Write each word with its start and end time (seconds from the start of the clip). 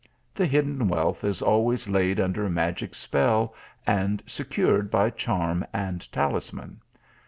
The 0.33 0.47
hidden 0.47 0.87
wealth 0.87 1.23
is 1.23 1.43
always 1.43 1.87
laid 1.87 2.19
under 2.19 2.49
magic 2.49 2.95
spell, 2.95 3.53
and 3.85 4.23
secured 4.25 4.89
by 4.89 5.11
charm 5.11 5.63
and 5.73 6.11
talisman. 6.11 6.81